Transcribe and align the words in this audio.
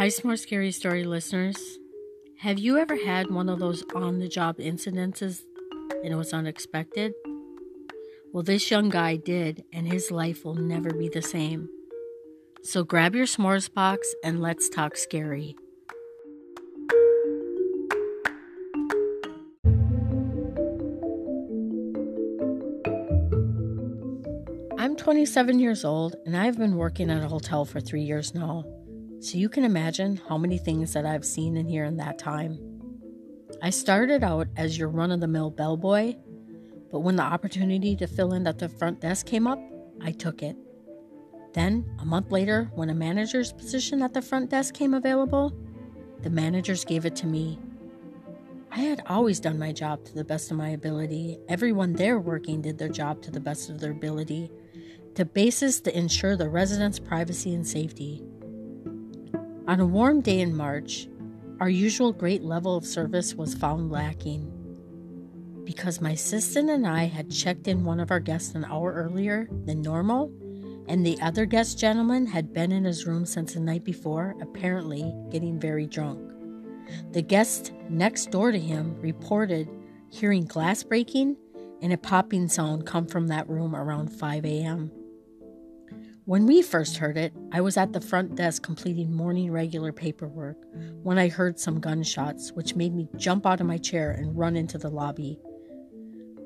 Hi, 0.00 0.08
Smart 0.08 0.38
Scary 0.38 0.70
Story 0.70 1.04
listeners. 1.04 1.78
Have 2.38 2.58
you 2.58 2.78
ever 2.78 2.96
had 3.04 3.30
one 3.30 3.50
of 3.50 3.58
those 3.58 3.84
on 3.94 4.18
the 4.18 4.28
job 4.28 4.56
incidences 4.56 5.42
and 6.02 6.06
it 6.10 6.14
was 6.14 6.32
unexpected? 6.32 7.12
Well, 8.32 8.42
this 8.42 8.70
young 8.70 8.88
guy 8.88 9.16
did, 9.16 9.62
and 9.74 9.86
his 9.86 10.10
life 10.10 10.42
will 10.42 10.54
never 10.54 10.94
be 10.94 11.10
the 11.10 11.20
same. 11.20 11.68
So 12.62 12.82
grab 12.82 13.14
your 13.14 13.26
s'mores 13.26 13.70
box 13.70 14.14
and 14.24 14.40
let's 14.40 14.70
talk 14.70 14.96
scary. 14.96 15.54
I'm 24.78 24.96
27 24.96 25.58
years 25.58 25.84
old 25.84 26.16
and 26.24 26.34
I've 26.34 26.56
been 26.56 26.78
working 26.78 27.10
at 27.10 27.22
a 27.22 27.28
hotel 27.28 27.66
for 27.66 27.82
three 27.82 28.04
years 28.04 28.34
now. 28.34 28.64
So 29.20 29.36
you 29.36 29.50
can 29.50 29.64
imagine 29.64 30.18
how 30.28 30.38
many 30.38 30.56
things 30.56 30.94
that 30.94 31.04
I've 31.04 31.26
seen 31.26 31.58
in 31.58 31.66
here 31.66 31.84
in 31.84 31.98
that 31.98 32.18
time. 32.18 32.58
I 33.62 33.68
started 33.68 34.24
out 34.24 34.48
as 34.56 34.78
your 34.78 34.88
run 34.88 35.10
of 35.10 35.20
the 35.20 35.28
mill 35.28 35.50
bellboy, 35.50 36.14
but 36.90 37.00
when 37.00 37.16
the 37.16 37.22
opportunity 37.22 37.94
to 37.96 38.06
fill 38.06 38.32
in 38.32 38.46
at 38.46 38.58
the 38.58 38.70
front 38.70 39.02
desk 39.02 39.26
came 39.26 39.46
up, 39.46 39.60
I 40.00 40.12
took 40.12 40.42
it. 40.42 40.56
Then, 41.52 41.84
a 42.00 42.06
month 42.06 42.32
later, 42.32 42.70
when 42.74 42.88
a 42.88 42.94
manager's 42.94 43.52
position 43.52 44.00
at 44.00 44.14
the 44.14 44.22
front 44.22 44.48
desk 44.48 44.72
came 44.72 44.94
available, 44.94 45.54
the 46.22 46.30
managers 46.30 46.86
gave 46.86 47.04
it 47.04 47.16
to 47.16 47.26
me. 47.26 47.58
I 48.70 48.80
had 48.80 49.02
always 49.06 49.38
done 49.38 49.58
my 49.58 49.72
job 49.72 50.02
to 50.06 50.14
the 50.14 50.24
best 50.24 50.50
of 50.50 50.56
my 50.56 50.70
ability. 50.70 51.38
Everyone 51.46 51.92
there 51.92 52.18
working 52.18 52.62
did 52.62 52.78
their 52.78 52.88
job 52.88 53.20
to 53.22 53.30
the 53.30 53.40
best 53.40 53.68
of 53.68 53.80
their 53.80 53.90
ability, 53.90 54.50
to 55.16 55.26
basis 55.26 55.78
to 55.82 55.98
ensure 55.98 56.36
the 56.36 56.48
residents' 56.48 56.98
privacy 56.98 57.52
and 57.52 57.66
safety. 57.66 58.22
On 59.70 59.78
a 59.78 59.86
warm 59.86 60.20
day 60.20 60.40
in 60.40 60.56
March, 60.56 61.06
our 61.60 61.70
usual 61.70 62.12
great 62.12 62.42
level 62.42 62.76
of 62.76 62.84
service 62.84 63.36
was 63.36 63.54
found 63.54 63.88
lacking. 63.88 64.50
Because 65.62 66.00
my 66.00 66.10
assistant 66.10 66.68
and 66.68 66.84
I 66.84 67.04
had 67.04 67.30
checked 67.30 67.68
in 67.68 67.84
one 67.84 68.00
of 68.00 68.10
our 68.10 68.18
guests 68.18 68.56
an 68.56 68.64
hour 68.64 68.92
earlier 68.92 69.46
than 69.66 69.80
normal, 69.80 70.32
and 70.88 71.06
the 71.06 71.20
other 71.20 71.46
guest 71.46 71.78
gentleman 71.78 72.26
had 72.26 72.52
been 72.52 72.72
in 72.72 72.82
his 72.82 73.06
room 73.06 73.24
since 73.24 73.54
the 73.54 73.60
night 73.60 73.84
before, 73.84 74.34
apparently 74.42 75.14
getting 75.30 75.60
very 75.60 75.86
drunk. 75.86 76.18
The 77.12 77.22
guest 77.22 77.70
next 77.88 78.32
door 78.32 78.50
to 78.50 78.58
him 78.58 79.00
reported 79.00 79.68
hearing 80.08 80.46
glass 80.46 80.82
breaking 80.82 81.36
and 81.80 81.92
a 81.92 81.96
popping 81.96 82.48
sound 82.48 82.86
come 82.86 83.06
from 83.06 83.28
that 83.28 83.48
room 83.48 83.76
around 83.76 84.08
5 84.08 84.44
a.m. 84.46 84.90
When 86.26 86.46
we 86.46 86.62
first 86.62 86.98
heard 86.98 87.16
it, 87.16 87.32
I 87.50 87.60
was 87.60 87.76
at 87.76 87.92
the 87.92 88.00
front 88.00 88.34
desk 88.34 88.62
completing 88.62 89.12
morning 89.12 89.50
regular 89.50 89.92
paperwork 89.92 90.56
when 91.02 91.18
I 91.18 91.28
heard 91.28 91.58
some 91.58 91.80
gunshots, 91.80 92.52
which 92.52 92.76
made 92.76 92.94
me 92.94 93.08
jump 93.16 93.46
out 93.46 93.60
of 93.60 93.66
my 93.66 93.78
chair 93.78 94.10
and 94.12 94.36
run 94.36 94.54
into 94.54 94.78
the 94.78 94.90
lobby. 94.90 95.40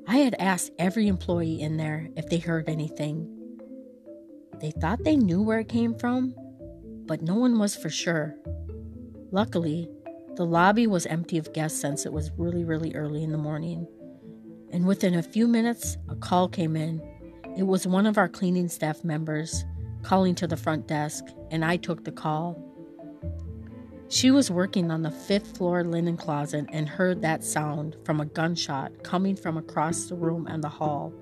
I 0.06 0.18
had 0.18 0.36
asked 0.38 0.72
every 0.78 1.08
employee 1.08 1.60
in 1.60 1.76
there 1.76 2.08
if 2.16 2.28
they 2.28 2.38
heard 2.38 2.68
anything. 2.68 3.28
They 4.60 4.70
thought 4.70 5.02
they 5.02 5.16
knew 5.16 5.42
where 5.42 5.58
it 5.58 5.68
came 5.68 5.98
from, 5.98 6.34
but 7.06 7.22
no 7.22 7.34
one 7.34 7.58
was 7.58 7.74
for 7.74 7.90
sure. 7.90 8.36
Luckily, 9.32 9.90
the 10.36 10.46
lobby 10.46 10.86
was 10.86 11.06
empty 11.06 11.36
of 11.38 11.52
guests 11.52 11.80
since 11.80 12.06
it 12.06 12.12
was 12.12 12.30
really, 12.36 12.64
really 12.64 12.94
early 12.94 13.22
in 13.22 13.32
the 13.32 13.38
morning. 13.38 13.86
And 14.72 14.86
within 14.86 15.14
a 15.14 15.22
few 15.22 15.48
minutes, 15.48 15.96
a 16.08 16.16
call 16.16 16.48
came 16.48 16.76
in. 16.76 17.00
It 17.56 17.66
was 17.66 17.86
one 17.86 18.06
of 18.06 18.18
our 18.18 18.28
cleaning 18.28 18.68
staff 18.68 19.04
members 19.04 19.64
calling 20.02 20.34
to 20.34 20.46
the 20.46 20.56
front 20.56 20.88
desk, 20.88 21.24
and 21.50 21.64
I 21.64 21.76
took 21.76 22.04
the 22.04 22.10
call. 22.10 22.60
She 24.08 24.30
was 24.30 24.50
working 24.50 24.90
on 24.90 25.02
the 25.02 25.10
fifth 25.10 25.56
floor 25.56 25.84
linen 25.84 26.16
closet 26.16 26.66
and 26.72 26.88
heard 26.88 27.22
that 27.22 27.44
sound 27.44 27.96
from 28.04 28.20
a 28.20 28.26
gunshot 28.26 29.04
coming 29.04 29.36
from 29.36 29.56
across 29.56 30.04
the 30.04 30.16
room 30.16 30.46
and 30.46 30.62
the 30.62 30.68
hall. 30.68 31.12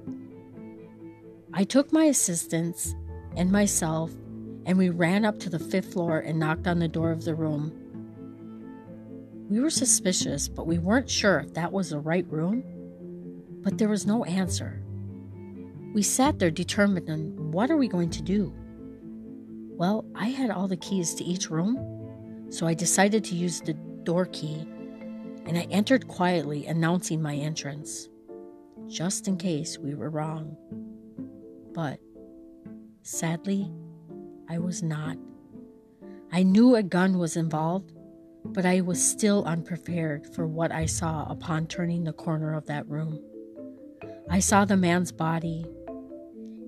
I 1.52 1.64
took 1.64 1.92
my 1.92 2.04
assistants 2.04 2.94
and 3.36 3.52
myself, 3.52 4.10
and 4.64 4.78
we 4.78 4.88
ran 4.88 5.24
up 5.26 5.38
to 5.40 5.50
the 5.50 5.58
fifth 5.58 5.92
floor 5.92 6.18
and 6.18 6.38
knocked 6.38 6.66
on 6.66 6.78
the 6.78 6.88
door 6.88 7.10
of 7.10 7.24
the 7.24 7.34
room. 7.34 7.72
We 9.50 9.60
were 9.60 9.70
suspicious, 9.70 10.48
but 10.48 10.66
we 10.66 10.78
weren't 10.78 11.10
sure 11.10 11.40
if 11.40 11.52
that 11.54 11.72
was 11.72 11.90
the 11.90 11.98
right 11.98 12.26
room. 12.30 12.64
But 13.60 13.76
there 13.76 13.88
was 13.88 14.06
no 14.06 14.24
answer. 14.24 14.82
We 15.92 16.02
sat 16.02 16.38
there 16.38 16.50
determined 16.50 17.10
on 17.10 17.52
what 17.52 17.70
are 17.70 17.76
we 17.76 17.86
going 17.86 18.08
to 18.10 18.22
do? 18.22 18.54
Well, 19.76 20.06
I 20.14 20.28
had 20.28 20.50
all 20.50 20.66
the 20.66 20.76
keys 20.76 21.14
to 21.16 21.24
each 21.24 21.50
room, 21.50 22.46
so 22.50 22.66
I 22.66 22.72
decided 22.72 23.24
to 23.24 23.34
use 23.34 23.60
the 23.60 23.74
door 23.74 24.24
key, 24.26 24.66
and 25.44 25.58
I 25.58 25.66
entered 25.70 26.08
quietly, 26.08 26.66
announcing 26.66 27.20
my 27.20 27.34
entrance, 27.36 28.08
just 28.86 29.28
in 29.28 29.36
case 29.36 29.78
we 29.78 29.94
were 29.94 30.08
wrong. 30.08 30.56
But 31.74 32.00
sadly, 33.02 33.70
I 34.48 34.58
was 34.58 34.82
not. 34.82 35.18
I 36.32 36.42
knew 36.42 36.74
a 36.74 36.82
gun 36.82 37.18
was 37.18 37.36
involved, 37.36 37.92
but 38.46 38.64
I 38.64 38.80
was 38.80 39.02
still 39.02 39.44
unprepared 39.44 40.26
for 40.34 40.46
what 40.46 40.72
I 40.72 40.86
saw 40.86 41.26
upon 41.28 41.66
turning 41.66 42.04
the 42.04 42.14
corner 42.14 42.54
of 42.54 42.66
that 42.66 42.88
room. 42.88 43.20
I 44.30 44.38
saw 44.38 44.64
the 44.64 44.78
man's 44.78 45.12
body 45.12 45.66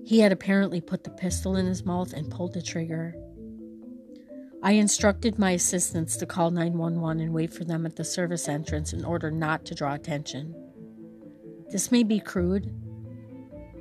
he 0.05 0.19
had 0.19 0.31
apparently 0.31 0.79
put 0.79 1.03
the 1.03 1.09
pistol 1.09 1.55
in 1.55 1.65
his 1.65 1.83
mouth 1.83 2.13
and 2.13 2.29
pulled 2.29 2.53
the 2.53 2.61
trigger. 2.61 3.15
I 4.61 4.73
instructed 4.73 5.39
my 5.39 5.51
assistants 5.51 6.15
to 6.17 6.27
call 6.27 6.51
911 6.51 7.21
and 7.21 7.33
wait 7.33 7.51
for 7.51 7.65
them 7.65 7.85
at 7.87 7.95
the 7.95 8.03
service 8.03 8.47
entrance 8.47 8.93
in 8.93 9.03
order 9.03 9.31
not 9.31 9.65
to 9.65 9.75
draw 9.75 9.95
attention. 9.95 10.55
This 11.71 11.91
may 11.91 12.03
be 12.03 12.19
crude, 12.19 12.71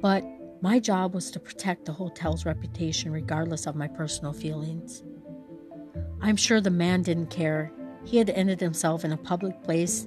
but 0.01 0.25
my 0.63 0.79
job 0.79 1.15
was 1.15 1.31
to 1.31 1.41
protect 1.41 1.85
the 1.85 1.93
hotel's 1.93 2.47
reputation 2.47 3.13
regardless 3.13 3.67
of 3.67 3.77
my 3.77 3.87
personal 3.87 4.33
feelings. 4.33 5.03
I'm 6.23 6.37
sure 6.37 6.63
the 6.63 6.71
man 6.71 7.03
didn't 7.03 7.29
care. 7.29 7.71
He 8.05 8.17
had 8.17 8.31
ended 8.31 8.61
himself 8.61 9.05
in 9.05 9.13
a 9.13 9.19
public 9.19 9.63
place, 9.63 10.07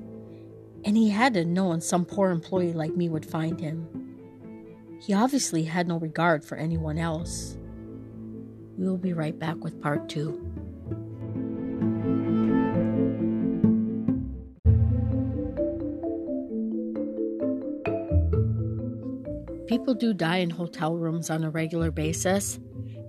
and 0.84 0.98
he 0.98 1.10
had 1.10 1.36
to 1.36 1.46
know 1.46 1.78
some 1.78 2.06
poor 2.06 2.32
employee 2.32 2.74
like 2.74 2.96
me 2.96 3.08
would 3.08 3.26
find 3.26 3.60
him. 3.60 4.07
He 5.00 5.14
obviously 5.14 5.64
had 5.64 5.88
no 5.88 6.00
regard 6.00 6.44
for 6.44 6.58
anyone 6.58 6.98
else. 6.98 7.58
We 8.78 8.88
will 8.88 8.98
be 8.98 9.14
right 9.14 9.38
back 9.38 9.64
with 9.64 9.82
part 9.82 10.10
two. 10.10 10.44
People 19.68 19.94
do 19.94 20.14
die 20.14 20.38
in 20.38 20.50
hotel 20.50 20.98
rooms 20.98 21.30
on 21.30 21.44
a 21.44 21.50
regular 21.50 21.92
basis, 21.92 22.60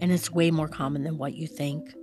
and 0.01 0.13
it's 0.13 0.31
way 0.31 0.51
more 0.51 0.69
common 0.69 1.05
than 1.05 1.17
what 1.17 1.35
you 1.35 1.47
think. 1.47 1.95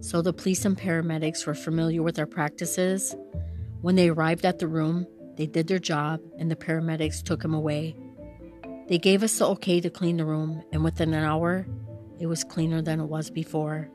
So 0.00 0.22
the 0.22 0.32
police 0.32 0.64
and 0.64 0.76
paramedics 0.76 1.46
were 1.46 1.54
familiar 1.54 2.02
with 2.02 2.18
our 2.18 2.26
practices. 2.26 3.14
When 3.82 3.96
they 3.96 4.08
arrived 4.08 4.44
at 4.44 4.58
the 4.58 4.68
room, 4.68 5.06
they 5.36 5.46
did 5.46 5.66
their 5.66 5.78
job, 5.78 6.20
and 6.38 6.50
the 6.50 6.56
paramedics 6.56 7.22
took 7.22 7.44
him 7.44 7.54
away 7.54 7.94
they 8.92 8.98
gave 8.98 9.22
us 9.22 9.38
the 9.38 9.48
okay 9.48 9.80
to 9.80 9.88
clean 9.88 10.18
the 10.18 10.24
room, 10.26 10.62
and 10.70 10.84
within 10.84 11.14
an 11.14 11.24
hour, 11.24 11.66
it 12.20 12.26
was 12.26 12.44
cleaner 12.44 12.82
than 12.82 13.00
it 13.00 13.06
was 13.06 13.30
before. 13.30 13.88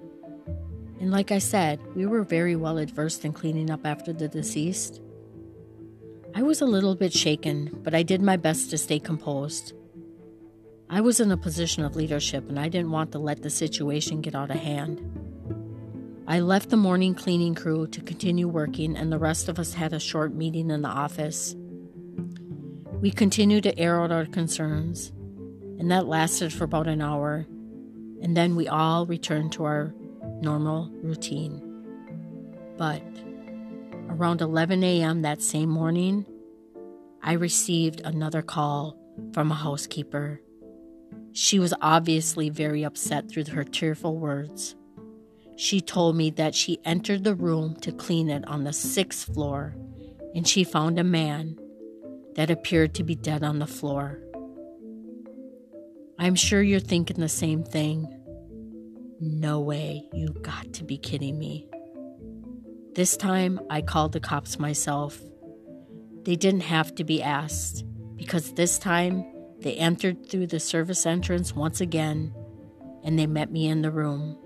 And 0.99 1.11
like 1.11 1.31
I 1.31 1.37
said, 1.37 1.79
we 1.95 2.07
were 2.07 2.23
very 2.23 2.55
well 2.55 2.79
adversed 2.79 3.23
in 3.23 3.31
cleaning 3.31 3.69
up 3.69 3.85
after 3.85 4.11
the 4.11 4.27
deceased. 4.27 4.99
I 6.33 6.41
was 6.41 6.61
a 6.61 6.65
little 6.65 6.95
bit 6.95 7.13
shaken, 7.13 7.79
but 7.83 7.93
I 7.93 8.01
did 8.01 8.23
my 8.23 8.37
best 8.37 8.71
to 8.71 8.77
stay 8.79 8.97
composed. 8.97 9.71
I 10.89 11.01
was 11.01 11.19
in 11.19 11.31
a 11.31 11.37
position 11.37 11.83
of 11.83 11.95
leadership 11.95 12.49
and 12.49 12.59
I 12.59 12.67
didn't 12.67 12.89
want 12.89 13.11
to 13.11 13.19
let 13.19 13.43
the 13.43 13.51
situation 13.51 14.21
get 14.21 14.33
out 14.33 14.49
of 14.49 14.57
hand. 14.57 14.99
I 16.25 16.39
left 16.39 16.71
the 16.71 16.75
morning 16.75 17.13
cleaning 17.13 17.53
crew 17.53 17.85
to 17.85 18.01
continue 18.01 18.47
working, 18.47 18.97
and 18.97 19.11
the 19.11 19.19
rest 19.19 19.47
of 19.47 19.59
us 19.59 19.75
had 19.75 19.93
a 19.93 19.99
short 19.99 20.33
meeting 20.33 20.71
in 20.71 20.81
the 20.81 20.89
office. 20.89 21.55
We 22.93 23.11
continued 23.11 23.63
to 23.63 23.77
air 23.77 24.01
out 24.01 24.11
our 24.11 24.25
concerns, 24.25 25.11
and 25.79 25.91
that 25.91 26.07
lasted 26.07 26.51
for 26.51 26.63
about 26.63 26.87
an 26.87 27.01
hour, 27.01 27.45
and 28.21 28.35
then 28.35 28.55
we 28.55 28.67
all 28.67 29.05
returned 29.05 29.51
to 29.53 29.65
our 29.65 29.93
normal 30.41 30.89
routine. 31.03 31.61
But 32.77 33.03
around 34.09 34.41
11 34.41 34.83
a.m. 34.83 35.21
that 35.21 35.41
same 35.41 35.69
morning, 35.69 36.25
I 37.21 37.33
received 37.33 38.01
another 38.01 38.41
call 38.41 38.97
from 39.33 39.51
a 39.51 39.55
housekeeper. 39.55 40.41
She 41.33 41.59
was 41.59 41.73
obviously 41.81 42.49
very 42.49 42.83
upset 42.83 43.29
through 43.29 43.45
her 43.45 43.63
tearful 43.63 44.17
words. 44.17 44.75
She 45.55 45.81
told 45.81 46.15
me 46.15 46.29
that 46.31 46.55
she 46.55 46.79
entered 46.85 47.23
the 47.23 47.35
room 47.35 47.75
to 47.81 47.91
clean 47.91 48.29
it 48.29 48.47
on 48.47 48.63
the 48.63 48.73
sixth 48.73 49.33
floor 49.33 49.75
and 50.35 50.47
she 50.47 50.63
found 50.63 50.99
a 50.99 51.03
man 51.03 51.57
that 52.37 52.51
appeared 52.51 52.93
to 52.93 53.03
be 53.03 53.15
dead 53.15 53.43
on 53.43 53.59
the 53.59 53.67
floor. 53.67 54.21
I'm 56.19 56.35
sure 56.35 56.61
you're 56.61 56.79
thinking 56.79 57.19
the 57.19 57.27
same 57.27 57.63
thing. 57.63 58.07
No 59.19 59.59
way, 59.59 60.07
you 60.13 60.29
got 60.29 60.71
to 60.73 60.83
be 60.83 60.97
kidding 60.97 61.37
me. 61.37 61.67
This 62.93 63.17
time, 63.17 63.59
I 63.69 63.81
called 63.81 64.13
the 64.13 64.19
cops 64.19 64.59
myself. 64.59 65.19
They 66.23 66.35
didn't 66.35 66.61
have 66.61 66.93
to 66.95 67.03
be 67.03 67.21
asked, 67.23 67.83
because 68.15 68.53
this 68.53 68.77
time 68.77 69.25
they 69.59 69.75
entered 69.75 70.29
through 70.29 70.47
the 70.47 70.59
service 70.59 71.05
entrance 71.05 71.55
once 71.55 71.81
again 71.81 72.33
and 73.03 73.17
they 73.17 73.27
met 73.27 73.51
me 73.51 73.67
in 73.67 73.81
the 73.81 73.91
room. 73.91 74.37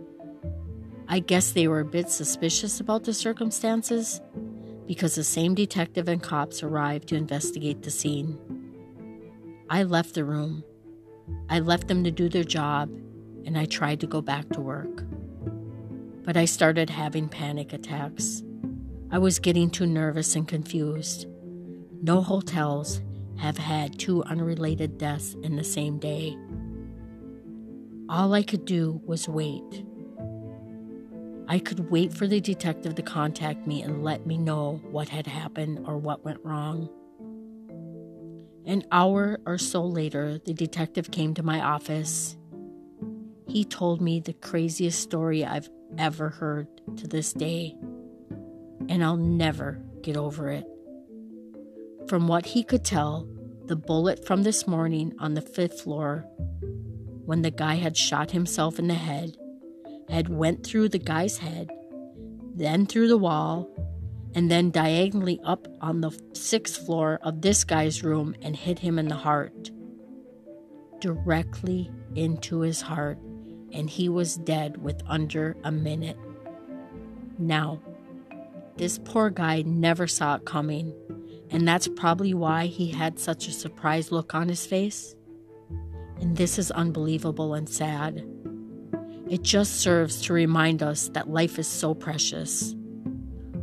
I 1.09 1.19
guess 1.19 1.51
they 1.51 1.67
were 1.67 1.81
a 1.81 1.85
bit 1.85 2.09
suspicious 2.09 2.79
about 2.79 3.03
the 3.03 3.13
circumstances 3.13 4.21
because 4.87 5.15
the 5.15 5.23
same 5.23 5.55
detective 5.55 6.07
and 6.07 6.21
cops 6.21 6.63
arrived 6.63 7.09
to 7.09 7.15
investigate 7.15 7.83
the 7.83 7.91
scene. 7.91 8.37
I 9.69 9.83
left 9.83 10.15
the 10.15 10.25
room. 10.25 10.63
I 11.49 11.59
left 11.59 11.87
them 11.87 12.03
to 12.03 12.11
do 12.11 12.27
their 12.27 12.43
job 12.43 12.89
and 13.45 13.57
I 13.57 13.65
tried 13.65 13.99
to 14.01 14.07
go 14.07 14.21
back 14.21 14.49
to 14.49 14.61
work. 14.61 15.03
But 16.23 16.37
I 16.37 16.45
started 16.45 16.89
having 16.89 17.29
panic 17.29 17.73
attacks. 17.73 18.43
I 19.09 19.17
was 19.17 19.39
getting 19.39 19.69
too 19.69 19.85
nervous 19.85 20.35
and 20.35 20.47
confused. 20.47 21.27
No 22.01 22.21
hotels 22.21 23.01
have 23.37 23.57
had 23.57 23.97
two 23.97 24.23
unrelated 24.23 24.97
deaths 24.97 25.35
in 25.41 25.55
the 25.55 25.63
same 25.63 25.99
day. 25.99 26.37
All 28.07 28.33
I 28.33 28.43
could 28.43 28.65
do 28.65 29.01
was 29.05 29.27
wait. 29.27 29.85
I 31.51 31.59
could 31.59 31.91
wait 31.91 32.13
for 32.13 32.27
the 32.27 32.39
detective 32.39 32.95
to 32.95 33.01
contact 33.01 33.67
me 33.67 33.81
and 33.81 34.05
let 34.05 34.25
me 34.25 34.37
know 34.37 34.79
what 34.89 35.09
had 35.09 35.27
happened 35.27 35.85
or 35.85 35.97
what 35.97 36.23
went 36.23 36.39
wrong. 36.45 36.87
An 38.65 38.83
hour 38.89 39.37
or 39.45 39.57
so 39.57 39.83
later, 39.83 40.39
the 40.45 40.53
detective 40.53 41.11
came 41.11 41.33
to 41.33 41.43
my 41.43 41.59
office. 41.59 42.37
He 43.49 43.65
told 43.65 43.99
me 43.99 44.21
the 44.21 44.31
craziest 44.31 45.01
story 45.01 45.43
I've 45.43 45.69
ever 45.97 46.29
heard 46.29 46.69
to 46.95 47.05
this 47.05 47.33
day, 47.33 47.75
and 48.87 49.03
I'll 49.03 49.17
never 49.17 49.83
get 50.03 50.15
over 50.15 50.47
it. 50.47 50.63
From 52.07 52.29
what 52.29 52.45
he 52.45 52.63
could 52.63 52.85
tell, 52.85 53.27
the 53.65 53.75
bullet 53.75 54.25
from 54.25 54.43
this 54.43 54.67
morning 54.67 55.15
on 55.19 55.33
the 55.33 55.41
fifth 55.41 55.81
floor, 55.81 56.25
when 57.25 57.41
the 57.41 57.51
guy 57.51 57.75
had 57.75 57.97
shot 57.97 58.31
himself 58.31 58.79
in 58.79 58.87
the 58.87 58.93
head, 58.93 59.35
had 60.11 60.29
went 60.29 60.65
through 60.65 60.89
the 60.89 60.99
guy's 60.99 61.37
head, 61.37 61.69
then 62.53 62.85
through 62.85 63.07
the 63.07 63.17
wall, 63.17 63.67
and 64.35 64.51
then 64.51 64.69
diagonally 64.69 65.39
up 65.43 65.67
on 65.81 66.01
the 66.01 66.11
sixth 66.33 66.85
floor 66.85 67.19
of 67.23 67.41
this 67.41 67.63
guy's 67.63 68.03
room 68.03 68.35
and 68.41 68.55
hit 68.55 68.79
him 68.79 68.99
in 68.99 69.07
the 69.07 69.15
heart. 69.15 69.71
Directly 70.99 71.89
into 72.15 72.59
his 72.59 72.81
heart, 72.81 73.17
and 73.73 73.89
he 73.89 74.09
was 74.09 74.37
dead 74.37 74.77
with 74.77 75.01
under 75.07 75.57
a 75.63 75.71
minute. 75.71 76.17
Now, 77.39 77.81
this 78.77 78.99
poor 78.99 79.29
guy 79.29 79.63
never 79.63 80.07
saw 80.07 80.35
it 80.35 80.45
coming 80.45 80.93
and 81.51 81.67
that's 81.67 81.89
probably 81.89 82.33
why 82.33 82.67
he 82.67 82.87
had 82.87 83.19
such 83.19 83.47
a 83.47 83.51
surprised 83.51 84.11
look 84.11 84.33
on 84.33 84.47
his 84.47 84.65
face. 84.65 85.15
And 86.19 86.37
this 86.37 86.57
is 86.57 86.71
unbelievable 86.71 87.53
and 87.53 87.67
sad. 87.67 88.25
It 89.31 89.43
just 89.43 89.79
serves 89.79 90.21
to 90.23 90.33
remind 90.33 90.83
us 90.83 91.07
that 91.13 91.29
life 91.29 91.57
is 91.57 91.65
so 91.65 91.93
precious. 91.93 92.75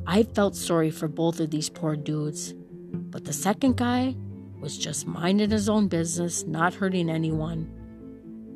I 0.06 0.22
felt 0.22 0.56
sorry 0.56 0.90
for 0.90 1.08
both 1.08 1.40
of 1.40 1.50
these 1.50 1.68
poor 1.68 1.94
dudes, 1.94 2.54
but 2.90 3.26
the 3.26 3.34
second 3.34 3.76
guy 3.76 4.16
was 4.62 4.78
just 4.78 5.06
minding 5.06 5.50
his 5.50 5.68
own 5.68 5.88
business, 5.88 6.46
not 6.46 6.72
hurting 6.72 7.10
anyone. 7.10 7.70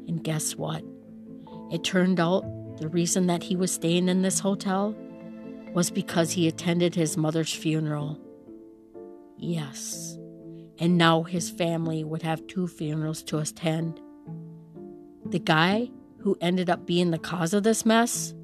And 0.09 0.25
guess 0.25 0.57
what? 0.57 0.83
It 1.71 1.85
turned 1.85 2.19
out 2.19 2.47
the 2.79 2.89
reason 2.89 3.27
that 3.27 3.43
he 3.43 3.57
was 3.57 3.73
staying 3.73 4.09
in 4.09 4.23
this 4.23 4.41
hotel 4.41 4.97
was 5.75 5.91
because 5.91 6.33
he 6.33 6.49
attended 6.49 6.95
his 6.95 7.19
mother's 7.19 7.53
funeral. 7.53 8.19
Yes. 9.37 10.17
And 10.79 10.97
now 10.97 11.25
his 11.25 11.51
family 11.51 12.05
would 12.05 12.23
have 12.23 12.47
two 12.47 12.67
funerals 12.67 13.23
to 13.25 13.37
attend. 13.37 14.01
The 15.27 15.41
guy 15.41 15.91
who 16.23 16.37
ended 16.41 16.71
up 16.71 16.87
being 16.87 17.11
the 17.11 17.19
cause 17.19 17.53
of 17.53 17.63
this 17.63 17.85
mess 17.85 18.35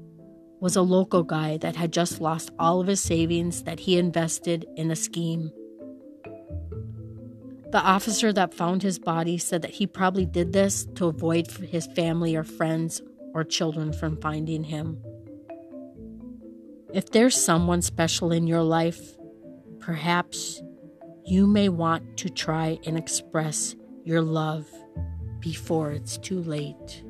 was 0.59 0.75
a 0.75 0.81
local 0.81 1.23
guy 1.23 1.57
that 1.57 1.75
had 1.75 1.93
just 1.93 2.19
lost 2.19 2.51
all 2.59 2.81
of 2.81 2.87
his 2.87 2.99
savings 2.99 3.63
that 3.63 3.79
he 3.79 3.97
invested 3.97 4.65
in 4.75 4.91
a 4.91 4.95
scheme. 4.95 5.51
The 7.71 7.81
officer 7.81 8.33
that 8.33 8.53
found 8.53 8.81
his 8.81 8.99
body 8.99 9.37
said 9.37 9.61
that 9.61 9.71
he 9.71 9.87
probably 9.87 10.25
did 10.25 10.53
this 10.53 10.85
to 10.95 11.05
avoid 11.05 11.49
his 11.51 11.87
family 11.87 12.35
or 12.35 12.43
friends 12.43 13.01
or 13.33 13.43
children 13.43 13.93
from 13.93 14.17
finding 14.17 14.63
him. 14.63 15.01
If 16.93 17.11
there's 17.11 17.39
someone 17.39 17.83
special 17.83 18.31
in 18.31 18.47
your 18.47 18.63
life, 18.63 18.99
perhaps 19.79 20.61
you 21.25 21.45
may 21.45 21.69
want 21.69 22.17
to 22.17 22.29
try 22.29 22.79
and 22.85 22.97
express 22.97 23.75
your 24.03 24.21
love 24.21 24.67
before 25.39 25.91
it's 25.91 26.17
too 26.17 26.41
late. 26.41 27.03